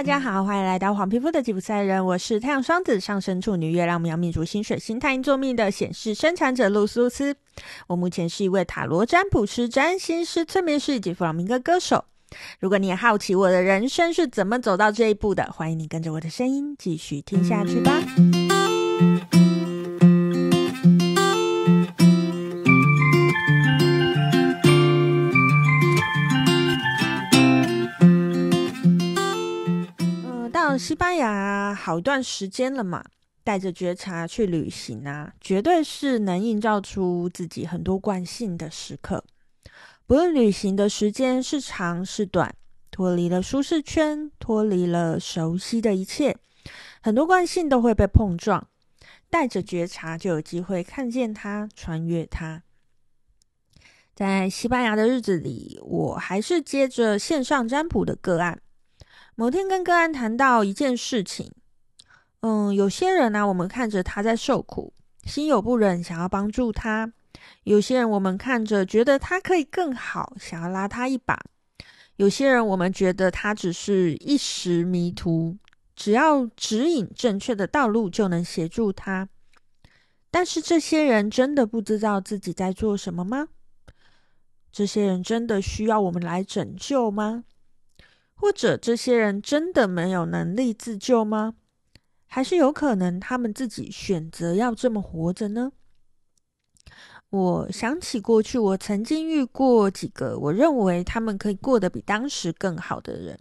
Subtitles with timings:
[0.00, 7.36] 大家好，欢迎来到黄皮肤的吉普赛人，我是太阳双子上升处女月亮苗命主星水星太阴座命的显示生产者露苏斯。
[7.86, 12.02] 我目前是一位塔罗占卜师、占星师、催眠师以及弗朗明哥歌手。
[12.60, 18.02] 如果你也好奇我的人生是怎么走到这一步的，欢迎你跟着我的声音继续听下去吧。
[31.80, 33.02] 好一段时间了嘛，
[33.42, 39.24] 带着觉察去旅行啊，绝对是能映照出自己很多惯性的时刻。
[40.06, 42.54] 不论旅行的时间是长是短，
[42.90, 46.36] 脱离了舒适圈，脱离了熟悉的一切，
[47.00, 48.66] 很多惯性都会被碰撞。
[49.30, 52.62] 带着觉察，就有机会看见它，穿越它。
[54.14, 58.60] 在西班牙的日子里，我还是接着线上占卜的个案。
[59.36, 61.52] 某天跟个案谈到一件事情，
[62.40, 64.92] 嗯，有些人呢、我们看着他在受苦，
[65.24, 67.12] 心有不忍，想要帮助他。
[67.64, 71.36] 有些人我们看着觉得他可以更好，想要拉他一把；
[72.16, 75.58] 有些人我们觉得他只是一时迷途，
[75.94, 79.28] 只要指引正确的道路就能协助他。
[80.30, 83.48] 但是这些人真的不知道自己在做什么吗？
[84.72, 87.44] 这些人真的需要我们来拯救吗？
[88.34, 91.56] 或者这些人真的没有能力自救吗？
[92.32, 95.72] 还是有可能他们自己选择要这么活着呢？
[97.30, 103.36] 我想起过去，我曾经遇过几个我认为他们可以过得比当时更好的人，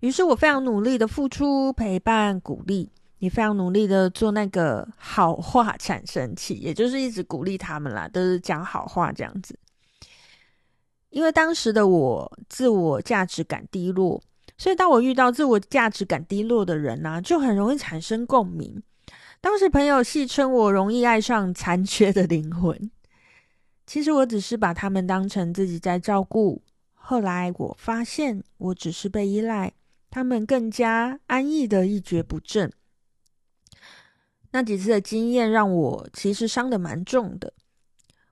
[0.00, 9.58] 于是我非常努力的付出、陪伴、鼓励，也非常努力的做那个好话产生器，也就是一直鼓励他们啦，都是讲好话这样子。
[11.10, 14.22] 因为当时的我自我价值感低落，
[14.56, 18.82] 所以当我遇到自我价值感低落的人呢、啊，就很容易产生共鸣。
[19.40, 22.90] 当时朋友戏称我容易爱上残缺的灵魂，
[23.86, 26.62] 其实我只是把他们当成自己在照顾。
[26.94, 29.72] 后来我发现，我只是被依赖，
[30.10, 32.72] 他们更加安逸的一蹶不振。
[34.52, 37.52] 那几次的经验让我其实伤得蛮重的。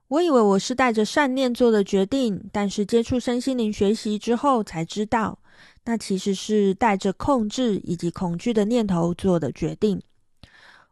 [0.07, 5.39] 我以为我是带着善念做的决定，但是接触身心灵学习之后才知道，
[5.85, 10.01] 那其实是带着控制以及恐惧的念头做的决定。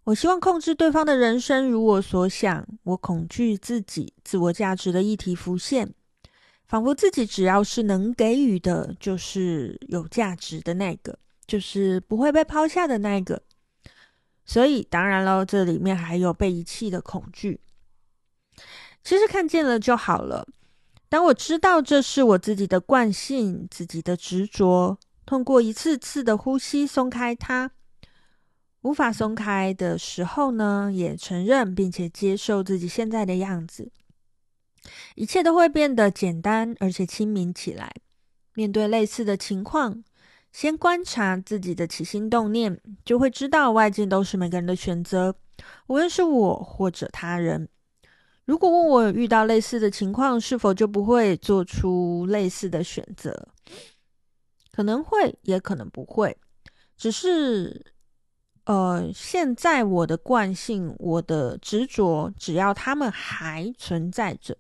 [0.06, 5.94] 我希望控制对方的人生如我所想，我恐惧自己自我价值的议题浮现，
[6.68, 13.42] 仿佛自己只要是能给予的，就是有价值的那个，就是不会被抛下的那个。
[14.46, 17.60] 所以，当然了，这里面还有被遗弃的恐惧。
[19.04, 20.48] 其实看见了就好了。
[21.10, 27.72] 当我知道这是我自己的惯性，自己的执着，通过一次次的呼吸松开它。
[28.82, 33.92] 无法松开的时候呢，也承认并且接受自己现在的样子，
[35.16, 37.92] 一切都会变得简单而且清明起来。
[38.54, 40.04] 面对类似的情况，
[40.52, 45.36] 先观察自己的起心动念，就会知道外境都是每个人的选择，
[45.88, 47.68] 无论是我或者他人。
[48.50, 53.48] 如果问我遇到类似的情况，是否就不会做出类似的选择？
[54.72, 56.36] 可能会，也可能不会，
[56.98, 57.94] 只是。
[58.66, 64.58] 呃，现在我的惯性，我的执着，只要他们还存在着，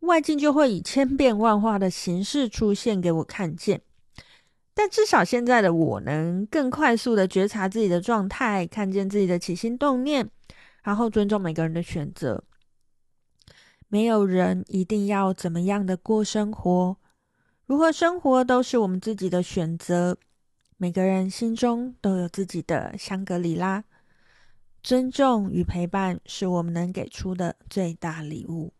[0.00, 3.80] 外境就会以千变万化的形式出现给我看见。
[4.74, 10.28] 但至少现在的我能更快速的觉察自己的状态，看见自己的起心动念，
[10.82, 12.42] 然后尊重每个人的选择。
[13.88, 16.96] 没有人一定要怎么样的过生活，
[17.66, 20.16] 如何生活都是我们自己的选择。
[20.76, 23.82] 每个人心中都有自己的香格里拉，
[24.82, 28.72] 尊重与陪伴是我们能给出的最大礼物。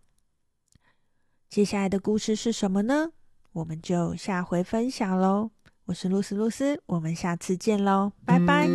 [1.48, 3.10] 接下来的故事是什么呢？
[3.52, 5.50] 我们就下回分享喽。
[5.86, 8.68] 我是露丝露丝，我们下次见喽，拜拜。